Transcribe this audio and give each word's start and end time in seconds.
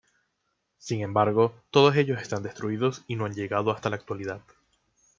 Sin 0.79 1.01
embargo, 1.01 1.53
todos 1.69 1.95
ellos 1.95 2.19
están 2.19 2.41
destruidos 2.41 3.03
y 3.05 3.15
no 3.15 3.25
han 3.25 3.35
llegado 3.35 3.69
hasta 3.69 3.91
la 3.91 3.97
actualidad. 3.97 4.41